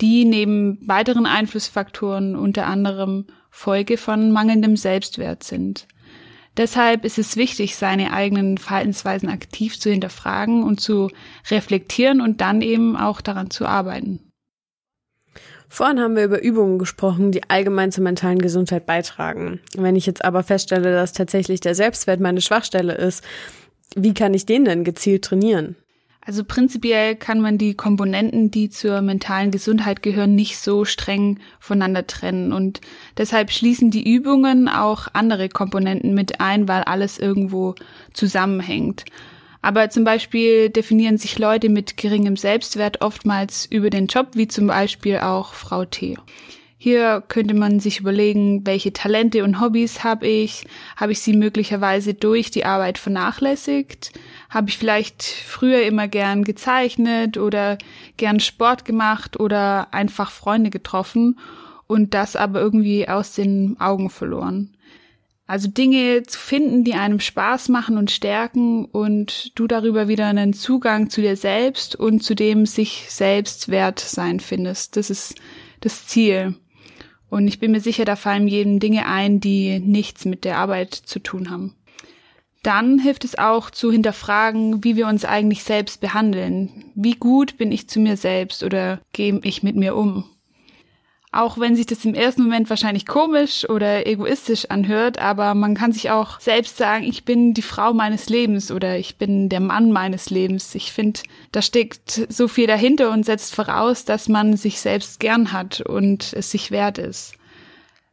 die 0.00 0.24
neben 0.24 0.78
weiteren 0.86 1.26
Einflussfaktoren 1.26 2.34
unter 2.34 2.66
anderem 2.66 3.26
Folge 3.50 3.96
von 3.96 4.32
mangelndem 4.32 4.76
Selbstwert 4.76 5.44
sind. 5.44 5.86
Deshalb 6.56 7.04
ist 7.04 7.18
es 7.18 7.36
wichtig, 7.36 7.76
seine 7.76 8.12
eigenen 8.12 8.58
Verhaltensweisen 8.58 9.28
aktiv 9.28 9.78
zu 9.78 9.90
hinterfragen 9.90 10.64
und 10.64 10.80
zu 10.80 11.08
reflektieren 11.50 12.20
und 12.20 12.40
dann 12.40 12.62
eben 12.62 12.96
auch 12.96 13.20
daran 13.20 13.50
zu 13.50 13.64
arbeiten. 13.64 14.31
Vorhin 15.74 16.00
haben 16.00 16.16
wir 16.16 16.24
über 16.24 16.42
Übungen 16.42 16.78
gesprochen, 16.78 17.32
die 17.32 17.48
allgemein 17.48 17.92
zur 17.92 18.04
mentalen 18.04 18.40
Gesundheit 18.40 18.84
beitragen. 18.84 19.58
Wenn 19.74 19.96
ich 19.96 20.04
jetzt 20.04 20.22
aber 20.22 20.42
feststelle, 20.42 20.92
dass 20.92 21.14
tatsächlich 21.14 21.60
der 21.60 21.74
Selbstwert 21.74 22.20
meine 22.20 22.42
Schwachstelle 22.42 22.92
ist, 22.92 23.24
wie 23.96 24.12
kann 24.12 24.34
ich 24.34 24.44
den 24.44 24.66
denn 24.66 24.84
gezielt 24.84 25.24
trainieren? 25.24 25.76
Also 26.20 26.44
prinzipiell 26.44 27.16
kann 27.16 27.40
man 27.40 27.56
die 27.56 27.72
Komponenten, 27.72 28.50
die 28.50 28.68
zur 28.68 29.00
mentalen 29.00 29.50
Gesundheit 29.50 30.02
gehören, 30.02 30.34
nicht 30.34 30.58
so 30.58 30.84
streng 30.84 31.40
voneinander 31.58 32.06
trennen. 32.06 32.52
Und 32.52 32.82
deshalb 33.16 33.50
schließen 33.50 33.90
die 33.90 34.06
Übungen 34.14 34.68
auch 34.68 35.08
andere 35.14 35.48
Komponenten 35.48 36.12
mit 36.12 36.38
ein, 36.38 36.68
weil 36.68 36.82
alles 36.82 37.18
irgendwo 37.18 37.76
zusammenhängt. 38.12 39.06
Aber 39.62 39.88
zum 39.90 40.02
Beispiel 40.02 40.70
definieren 40.70 41.18
sich 41.18 41.38
Leute 41.38 41.68
mit 41.68 41.96
geringem 41.96 42.36
Selbstwert 42.36 43.00
oftmals 43.00 43.66
über 43.66 43.90
den 43.90 44.08
Job, 44.08 44.30
wie 44.34 44.48
zum 44.48 44.66
Beispiel 44.66 45.18
auch 45.18 45.54
Frau 45.54 45.84
T. 45.84 46.16
Hier 46.76 47.22
könnte 47.28 47.54
man 47.54 47.78
sich 47.78 48.00
überlegen, 48.00 48.66
welche 48.66 48.92
Talente 48.92 49.44
und 49.44 49.60
Hobbys 49.60 50.02
habe 50.02 50.26
ich? 50.26 50.64
Habe 50.96 51.12
ich 51.12 51.20
sie 51.20 51.32
möglicherweise 51.32 52.12
durch 52.12 52.50
die 52.50 52.64
Arbeit 52.64 52.98
vernachlässigt? 52.98 54.10
Habe 54.50 54.68
ich 54.68 54.78
vielleicht 54.78 55.22
früher 55.22 55.84
immer 55.84 56.08
gern 56.08 56.42
gezeichnet 56.42 57.38
oder 57.38 57.78
gern 58.16 58.40
Sport 58.40 58.84
gemacht 58.84 59.38
oder 59.38 59.94
einfach 59.94 60.32
Freunde 60.32 60.70
getroffen 60.70 61.38
und 61.86 62.14
das 62.14 62.34
aber 62.34 62.60
irgendwie 62.60 63.08
aus 63.08 63.32
den 63.32 63.76
Augen 63.78 64.10
verloren? 64.10 64.70
Also 65.52 65.68
Dinge 65.68 66.22
zu 66.22 66.38
finden, 66.38 66.82
die 66.82 66.94
einem 66.94 67.20
Spaß 67.20 67.68
machen 67.68 67.98
und 67.98 68.10
stärken 68.10 68.86
und 68.86 69.52
du 69.54 69.66
darüber 69.66 70.08
wieder 70.08 70.26
einen 70.26 70.54
Zugang 70.54 71.10
zu 71.10 71.20
dir 71.20 71.36
selbst 71.36 71.94
und 71.94 72.22
zu 72.22 72.34
dem 72.34 72.64
sich 72.64 73.04
selbst 73.10 73.68
wert 73.68 74.00
sein 74.00 74.40
findest. 74.40 74.96
Das 74.96 75.10
ist 75.10 75.34
das 75.80 76.06
Ziel. 76.06 76.54
Und 77.28 77.48
ich 77.48 77.58
bin 77.58 77.70
mir 77.70 77.82
sicher, 77.82 78.06
da 78.06 78.16
fallen 78.16 78.48
jedem 78.48 78.80
Dinge 78.80 79.04
ein, 79.04 79.40
die 79.40 79.78
nichts 79.78 80.24
mit 80.24 80.44
der 80.44 80.56
Arbeit 80.56 80.94
zu 80.94 81.18
tun 81.18 81.50
haben. 81.50 81.76
Dann 82.62 82.98
hilft 82.98 83.22
es 83.22 83.36
auch 83.36 83.70
zu 83.70 83.92
hinterfragen, 83.92 84.82
wie 84.82 84.96
wir 84.96 85.06
uns 85.06 85.26
eigentlich 85.26 85.64
selbst 85.64 86.00
behandeln. 86.00 86.86
Wie 86.94 87.16
gut 87.16 87.58
bin 87.58 87.72
ich 87.72 87.90
zu 87.90 88.00
mir 88.00 88.16
selbst 88.16 88.62
oder 88.62 89.02
gehe 89.12 89.38
ich 89.42 89.62
mit 89.62 89.76
mir 89.76 89.96
um? 89.96 90.24
Auch 91.34 91.58
wenn 91.58 91.74
sich 91.74 91.86
das 91.86 92.04
im 92.04 92.12
ersten 92.12 92.42
Moment 92.42 92.68
wahrscheinlich 92.68 93.06
komisch 93.06 93.66
oder 93.68 94.06
egoistisch 94.06 94.66
anhört, 94.66 95.18
aber 95.18 95.54
man 95.54 95.74
kann 95.74 95.90
sich 95.90 96.10
auch 96.10 96.38
selbst 96.40 96.76
sagen, 96.76 97.04
ich 97.04 97.24
bin 97.24 97.54
die 97.54 97.62
Frau 97.62 97.94
meines 97.94 98.28
Lebens 98.28 98.70
oder 98.70 98.98
ich 98.98 99.16
bin 99.16 99.48
der 99.48 99.60
Mann 99.60 99.92
meines 99.92 100.28
Lebens. 100.28 100.74
Ich 100.74 100.92
finde, 100.92 101.20
da 101.50 101.62
steckt 101.62 102.26
so 102.28 102.48
viel 102.48 102.66
dahinter 102.66 103.10
und 103.10 103.24
setzt 103.24 103.54
voraus, 103.54 104.04
dass 104.04 104.28
man 104.28 104.58
sich 104.58 104.80
selbst 104.80 105.20
gern 105.20 105.52
hat 105.52 105.80
und 105.80 106.34
es 106.34 106.50
sich 106.50 106.70
wert 106.70 106.98
ist. 106.98 107.32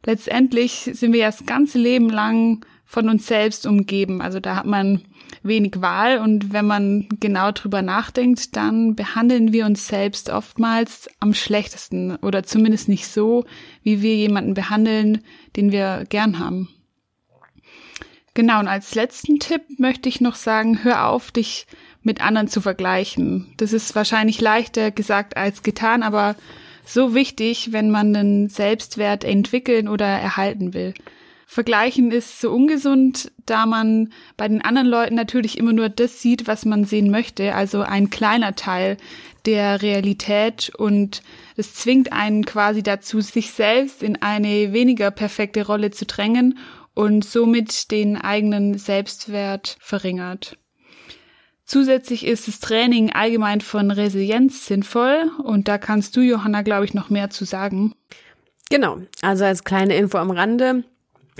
Letztendlich 0.04 0.90
sind 0.92 1.12
wir 1.12 1.20
ja 1.20 1.26
das 1.30 1.46
ganze 1.46 1.78
Leben 1.78 2.08
lang 2.08 2.64
von 2.84 3.08
uns 3.08 3.26
selbst 3.26 3.66
umgeben. 3.66 4.20
Also 4.20 4.40
da 4.40 4.56
hat 4.56 4.66
man 4.66 5.02
wenig 5.42 5.80
Wahl 5.80 6.18
und 6.18 6.52
wenn 6.52 6.66
man 6.66 7.08
genau 7.20 7.52
drüber 7.52 7.82
nachdenkt, 7.82 8.56
dann 8.56 8.96
behandeln 8.96 9.52
wir 9.52 9.64
uns 9.66 9.86
selbst 9.86 10.28
oftmals 10.28 11.08
am 11.20 11.32
schlechtesten 11.32 12.16
oder 12.16 12.42
zumindest 12.42 12.88
nicht 12.88 13.06
so, 13.06 13.44
wie 13.82 14.02
wir 14.02 14.16
jemanden 14.16 14.54
behandeln, 14.54 15.22
den 15.56 15.70
wir 15.70 16.04
gern 16.08 16.38
haben. 16.38 16.68
Genau, 18.34 18.60
und 18.60 18.68
als 18.68 18.94
letzten 18.94 19.38
Tipp 19.38 19.62
möchte 19.78 20.08
ich 20.08 20.20
noch 20.20 20.34
sagen, 20.34 20.84
hör 20.84 21.06
auf, 21.08 21.30
dich 21.30 21.66
mit 22.02 22.20
anderen 22.20 22.48
zu 22.48 22.60
vergleichen. 22.60 23.52
Das 23.56 23.72
ist 23.72 23.94
wahrscheinlich 23.94 24.40
leichter 24.40 24.90
gesagt 24.90 25.36
als 25.36 25.62
getan, 25.62 26.02
aber 26.02 26.36
so 26.84 27.14
wichtig, 27.14 27.72
wenn 27.72 27.90
man 27.90 28.12
den 28.12 28.48
Selbstwert 28.48 29.24
entwickeln 29.24 29.88
oder 29.88 30.06
erhalten 30.06 30.74
will. 30.74 30.94
Vergleichen 31.52 32.12
ist 32.12 32.40
so 32.40 32.52
ungesund, 32.52 33.32
da 33.44 33.66
man 33.66 34.12
bei 34.36 34.46
den 34.46 34.62
anderen 34.62 34.86
Leuten 34.86 35.16
natürlich 35.16 35.58
immer 35.58 35.72
nur 35.72 35.88
das 35.88 36.22
sieht, 36.22 36.46
was 36.46 36.64
man 36.64 36.84
sehen 36.84 37.10
möchte, 37.10 37.56
also 37.56 37.82
ein 37.82 38.08
kleiner 38.08 38.54
Teil 38.54 38.98
der 39.46 39.82
Realität 39.82 40.70
und 40.78 41.22
es 41.56 41.74
zwingt 41.74 42.12
einen 42.12 42.44
quasi 42.44 42.84
dazu, 42.84 43.20
sich 43.20 43.50
selbst 43.50 44.00
in 44.04 44.22
eine 44.22 44.72
weniger 44.72 45.10
perfekte 45.10 45.66
Rolle 45.66 45.90
zu 45.90 46.06
drängen 46.06 46.56
und 46.94 47.24
somit 47.24 47.90
den 47.90 48.16
eigenen 48.16 48.78
Selbstwert 48.78 49.76
verringert. 49.80 50.56
Zusätzlich 51.70 52.26
ist 52.26 52.48
das 52.48 52.58
Training 52.58 53.12
allgemein 53.12 53.60
von 53.60 53.92
Resilienz 53.92 54.66
sinnvoll 54.66 55.30
und 55.44 55.68
da 55.68 55.78
kannst 55.78 56.16
du, 56.16 56.20
Johanna, 56.20 56.62
glaube 56.62 56.84
ich, 56.84 56.94
noch 56.94 57.10
mehr 57.10 57.30
zu 57.30 57.44
sagen. 57.44 57.94
Genau, 58.70 58.98
also 59.22 59.44
als 59.44 59.62
kleine 59.62 59.94
Info 59.94 60.18
am 60.18 60.32
Rande. 60.32 60.82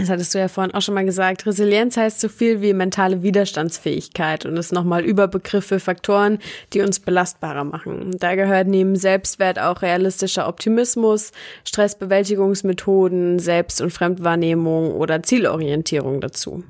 Das 0.00 0.08
hattest 0.08 0.34
du 0.34 0.38
ja 0.38 0.48
vorhin 0.48 0.72
auch 0.72 0.80
schon 0.80 0.94
mal 0.94 1.04
gesagt. 1.04 1.44
Resilienz 1.44 1.98
heißt 1.98 2.20
so 2.20 2.30
viel 2.30 2.62
wie 2.62 2.72
mentale 2.72 3.22
Widerstandsfähigkeit 3.22 4.46
und 4.46 4.56
ist 4.56 4.72
nochmal 4.72 5.04
Überbegriff 5.04 5.66
für 5.66 5.78
Faktoren, 5.78 6.38
die 6.72 6.80
uns 6.80 7.00
belastbarer 7.00 7.64
machen. 7.64 8.16
Da 8.18 8.34
gehört 8.34 8.66
neben 8.66 8.96
Selbstwert 8.96 9.58
auch 9.58 9.82
realistischer 9.82 10.48
Optimismus, 10.48 11.32
Stressbewältigungsmethoden, 11.64 13.38
Selbst- 13.40 13.82
und 13.82 13.92
Fremdwahrnehmung 13.92 14.94
oder 14.94 15.22
Zielorientierung 15.22 16.22
dazu. 16.22 16.64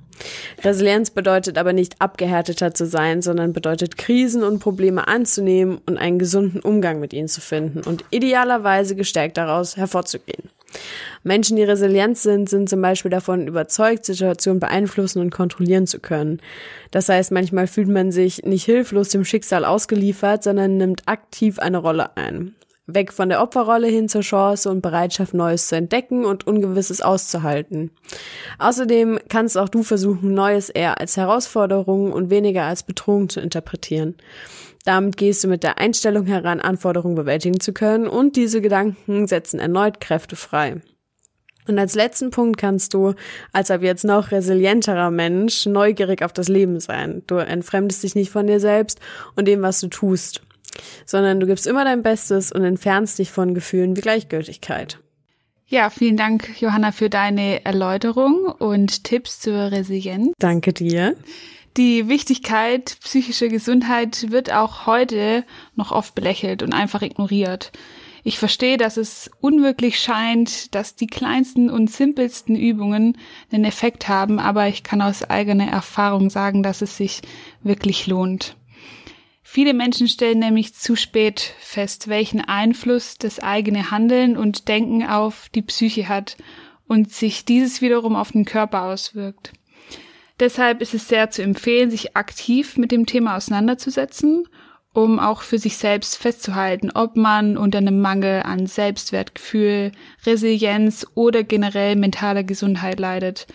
Resilienz 0.65 1.11
bedeutet 1.11 1.57
aber 1.57 1.73
nicht 1.73 2.01
abgehärteter 2.01 2.75
zu 2.75 2.85
sein, 2.85 3.23
sondern 3.23 3.53
bedeutet 3.53 3.97
Krisen 3.97 4.43
und 4.43 4.59
Probleme 4.59 5.07
anzunehmen 5.07 5.79
und 5.87 5.99
einen 5.99 6.19
gesunden 6.19 6.61
Umgang 6.61 6.99
mit 6.99 7.13
ihnen 7.13 7.29
zu 7.29 7.41
finden 7.41 7.83
und 7.89 8.05
idealerweise 8.11 8.97
gestärkt 8.97 9.37
daraus 9.37 9.77
hervorzugehen. 9.77 10.51
Menschen, 11.23 11.57
die 11.57 11.63
resilient 11.63 12.17
sind, 12.19 12.49
sind 12.49 12.69
zum 12.69 12.81
Beispiel 12.81 13.11
davon 13.11 13.47
überzeugt, 13.47 14.07
Situationen 14.07 14.61
beeinflussen 14.61 15.21
und 15.21 15.31
kontrollieren 15.31 15.87
zu 15.87 16.01
können. 16.01 16.41
Das 16.91 17.09
heißt, 17.09 17.33
manchmal 17.33 17.67
fühlt 17.67 17.89
man 17.89 18.11
sich 18.11 18.43
nicht 18.45 18.65
hilflos 18.65 19.11
dem 19.11 19.25
Schicksal 19.25 19.65
ausgeliefert, 19.65 20.43
sondern 20.43 20.77
nimmt 20.77 21.03
aktiv 21.07 21.59
eine 21.59 21.79
Rolle 21.79 22.17
ein. 22.17 22.55
Weg 22.95 23.13
von 23.13 23.29
der 23.29 23.43
Opferrolle 23.43 23.87
hin 23.87 24.09
zur 24.09 24.23
Chance 24.23 24.71
und 24.71 24.81
Bereitschaft, 24.81 25.35
Neues 25.35 25.69
zu 25.69 25.77
entdecken 25.77 26.25
und 26.25 26.47
Ungewisses 26.47 27.01
auszuhalten. 27.01 27.91
Außerdem 28.59 29.21
kannst 29.29 29.57
auch 29.57 29.69
du 29.69 29.83
versuchen, 29.83 30.35
Neues 30.35 30.71
eher 30.71 30.99
als 31.01 31.17
Herausforderung 31.17 32.13
und 32.13 32.31
weniger 32.31 32.65
als 32.65 32.83
Bedrohung 32.83 33.29
zu 33.29 33.41
interpretieren. 33.41 34.17
Damit 34.91 35.17
gehst 35.17 35.45
du 35.45 35.47
mit 35.47 35.63
der 35.63 35.79
Einstellung 35.79 36.27
heran, 36.27 36.59
Anforderungen 36.59 37.15
bewältigen 37.15 37.61
zu 37.61 37.73
können 37.73 38.09
und 38.09 38.35
diese 38.35 38.61
Gedanken 38.61 39.29
setzen 39.29 39.61
erneut 39.61 40.01
Kräfte 40.01 40.35
frei. 40.35 40.81
Und 41.69 41.79
als 41.79 41.95
letzten 41.95 42.31
Punkt 42.31 42.59
kannst 42.59 42.93
du, 42.93 43.15
als 43.53 43.71
ab 43.71 43.83
jetzt 43.83 44.05
noch 44.05 44.33
resilienterer 44.33 45.13
Mensch, 45.13 45.65
neugierig 45.67 46.25
auf 46.25 46.33
das 46.33 46.49
Leben 46.49 46.81
sein. 46.81 47.23
Du 47.29 47.37
entfremdest 47.37 48.03
dich 48.03 48.17
nicht 48.17 48.33
von 48.33 48.49
dir 48.49 48.59
selbst 48.59 48.99
und 49.37 49.47
dem, 49.47 49.63
was 49.63 49.79
du 49.79 49.87
tust, 49.87 50.43
sondern 51.07 51.39
du 51.39 51.47
gibst 51.47 51.69
immer 51.69 51.85
dein 51.85 52.03
Bestes 52.03 52.51
und 52.51 52.65
entfernst 52.65 53.21
dich 53.21 53.31
von 53.31 53.55
Gefühlen 53.55 53.97
wie 53.97 54.01
Gleichgültigkeit. 54.01 54.99
Ja, 55.69 55.89
vielen 55.89 56.17
Dank, 56.17 56.61
Johanna, 56.61 56.91
für 56.91 57.09
deine 57.09 57.65
Erläuterung 57.65 58.47
und 58.47 59.05
Tipps 59.05 59.39
zur 59.39 59.71
Resilienz. 59.71 60.33
Danke 60.41 60.73
dir. 60.73 61.15
Die 61.77 62.09
Wichtigkeit 62.09 62.97
psychischer 63.01 63.49
Gesundheit 63.49 64.31
wird 64.31 64.53
auch 64.53 64.87
heute 64.87 65.45
noch 65.77 65.93
oft 65.93 66.15
belächelt 66.15 66.63
und 66.63 66.73
einfach 66.73 67.03
ignoriert. 67.03 67.71
Ich 68.23 68.39
verstehe, 68.39 68.77
dass 68.77 68.97
es 68.97 69.31
unwirklich 69.41 69.99
scheint, 69.99 70.75
dass 70.75 70.95
die 70.95 71.07
kleinsten 71.07 71.71
und 71.71 71.91
simpelsten 71.91 72.57
Übungen 72.57 73.17
einen 73.51 73.65
Effekt 73.65 74.09
haben, 74.09 74.39
aber 74.39 74.69
ich 74.69 74.83
kann 74.83 75.01
aus 75.01 75.25
eigener 75.25 75.69
Erfahrung 75.69 76.29
sagen, 76.29 76.63
dass 76.63 76.83
es 76.83 76.97
sich 76.97 77.23
wirklich 77.63 78.07
lohnt. 78.07 78.57
Viele 79.43 79.73
Menschen 79.73 80.07
stellen 80.07 80.39
nämlich 80.39 80.75
zu 80.75 80.97
spät 80.97 81.55
fest, 81.61 82.09
welchen 82.09 82.41
Einfluss 82.41 83.17
das 83.17 83.41
eigene 83.41 83.91
Handeln 83.91 84.37
und 84.37 84.69
Denken 84.69 85.05
auf 85.05 85.49
die 85.55 85.63
Psyche 85.63 86.09
hat 86.09 86.37
und 86.87 87.13
sich 87.13 87.45
dieses 87.45 87.81
wiederum 87.81 88.17
auf 88.17 88.33
den 88.33 88.45
Körper 88.45 88.85
auswirkt. 88.85 89.53
Deshalb 90.41 90.81
ist 90.81 90.95
es 90.95 91.09
sehr 91.09 91.31
zu 91.31 91.43
empfehlen, 91.43 91.91
sich 91.91 92.17
aktiv 92.17 92.77
mit 92.77 92.91
dem 92.91 93.07
Thema 93.07 93.37
auseinanderzusetzen 93.37 94.47
um 94.93 95.21
auch 95.21 95.43
für 95.43 95.59
sich 95.59 95.77
selbst 95.77 96.17
festzuhalten, 96.17 96.91
ob 96.93 97.17
man 97.17 97.57
unter 97.57 97.79
einem 97.79 98.01
Mangel 98.01 98.43
an 98.43 98.67
Selbstwertgefühl, 98.67 99.93
Resilienz 100.27 101.07
oder 101.15 101.45
generell 101.45 101.97
mentaler 101.97 102.43
Gesundheit 102.43 102.99
leidet, 102.99 103.47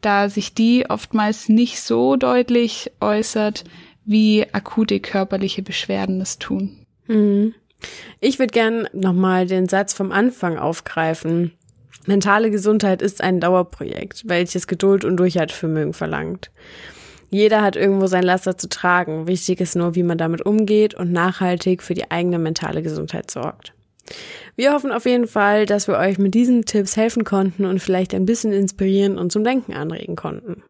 da 0.00 0.28
sich 0.28 0.54
die 0.54 0.86
oftmals 0.88 1.48
nicht 1.48 1.80
so 1.80 2.16
deutlich 2.16 2.90
äußert, 3.00 3.64
wie 4.04 4.44
akute 4.52 4.98
körperliche 4.98 5.62
Beschwerden 5.62 6.20
es 6.20 6.38
tun. 6.38 6.84
Mhm. 7.06 7.54
Ich 8.20 8.38
würde 8.38 8.52
gern 8.52 8.88
nochmal 8.92 9.46
den 9.46 9.68
Satz 9.68 9.92
vom 9.92 10.10
Anfang 10.10 10.58
aufgreifen. 10.58 11.52
Mentale 12.06 12.50
Gesundheit 12.50 13.02
ist 13.02 13.20
ein 13.20 13.40
Dauerprojekt, 13.40 14.28
welches 14.28 14.66
Geduld 14.66 15.04
und 15.04 15.16
Durchhaltevermögen 15.16 15.92
verlangt. 15.92 16.50
Jeder 17.30 17.62
hat 17.62 17.76
irgendwo 17.76 18.08
sein 18.08 18.24
Laster 18.24 18.58
zu 18.58 18.68
tragen. 18.68 19.26
Wichtig 19.26 19.60
ist 19.60 19.76
nur, 19.76 19.94
wie 19.94 20.02
man 20.02 20.18
damit 20.18 20.44
umgeht 20.44 20.94
und 20.94 21.12
nachhaltig 21.12 21.82
für 21.82 21.94
die 21.94 22.10
eigene 22.10 22.38
mentale 22.38 22.82
Gesundheit 22.82 23.30
sorgt. 23.30 23.72
Wir 24.56 24.72
hoffen 24.72 24.92
auf 24.92 25.06
jeden 25.06 25.26
Fall, 25.26 25.64
dass 25.64 25.88
wir 25.88 25.96
euch 25.96 26.18
mit 26.18 26.34
diesen 26.34 26.66
Tipps 26.66 26.96
helfen 26.96 27.24
konnten 27.24 27.64
und 27.64 27.80
vielleicht 27.80 28.14
ein 28.14 28.26
bisschen 28.26 28.52
inspirieren 28.52 29.16
und 29.16 29.32
zum 29.32 29.44
Denken 29.44 29.72
anregen 29.72 30.16
konnten. 30.16 30.62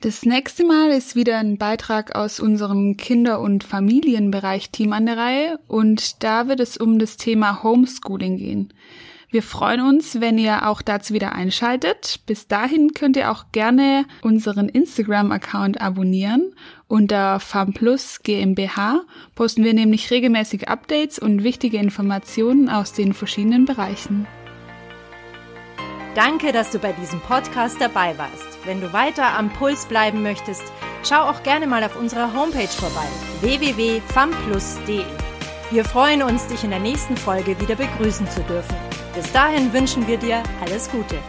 Das 0.00 0.24
nächste 0.24 0.66
Mal 0.66 0.90
ist 0.90 1.14
wieder 1.14 1.38
ein 1.38 1.56
Beitrag 1.56 2.14
aus 2.14 2.40
unserem 2.40 2.96
Kinder- 2.96 3.40
und 3.40 3.64
Familienbereich 3.64 4.70
Team 4.70 4.92
an 4.92 5.06
der 5.06 5.16
Reihe 5.16 5.58
und 5.68 6.22
da 6.22 6.48
wird 6.48 6.60
es 6.60 6.76
um 6.76 6.98
das 6.98 7.16
Thema 7.16 7.62
Homeschooling 7.62 8.36
gehen. 8.36 8.74
Wir 9.34 9.42
freuen 9.42 9.80
uns, 9.80 10.20
wenn 10.20 10.38
ihr 10.38 10.68
auch 10.68 10.80
dazu 10.80 11.12
wieder 11.12 11.32
einschaltet. 11.32 12.20
Bis 12.24 12.46
dahin 12.46 12.94
könnt 12.94 13.16
ihr 13.16 13.32
auch 13.32 13.46
gerne 13.50 14.06
unseren 14.22 14.68
Instagram-Account 14.68 15.80
abonnieren. 15.80 16.54
Unter 16.86 17.40
FAMPLUS 17.40 18.22
GmbH 18.22 19.00
posten 19.34 19.64
wir 19.64 19.74
nämlich 19.74 20.12
regelmäßig 20.12 20.68
Updates 20.68 21.18
und 21.18 21.42
wichtige 21.42 21.78
Informationen 21.78 22.68
aus 22.68 22.92
den 22.92 23.12
verschiedenen 23.12 23.64
Bereichen. 23.64 24.28
Danke, 26.14 26.52
dass 26.52 26.70
du 26.70 26.78
bei 26.78 26.92
diesem 26.92 27.18
Podcast 27.18 27.80
dabei 27.80 28.16
warst. 28.16 28.64
Wenn 28.64 28.80
du 28.80 28.92
weiter 28.92 29.36
am 29.36 29.52
Puls 29.52 29.86
bleiben 29.86 30.22
möchtest, 30.22 30.62
schau 31.02 31.22
auch 31.22 31.42
gerne 31.42 31.66
mal 31.66 31.82
auf 31.82 31.96
unserer 31.96 32.32
Homepage 32.34 32.68
vorbei 32.68 33.08
www.famplus.de. 33.40 35.02
Wir 35.72 35.84
freuen 35.84 36.22
uns, 36.22 36.46
dich 36.46 36.62
in 36.62 36.70
der 36.70 36.78
nächsten 36.78 37.16
Folge 37.16 37.60
wieder 37.60 37.74
begrüßen 37.74 38.30
zu 38.30 38.40
dürfen. 38.42 38.93
Bis 39.14 39.30
dahin 39.30 39.72
wünschen 39.72 40.06
wir 40.08 40.16
dir 40.16 40.42
alles 40.60 40.90
Gute. 40.90 41.20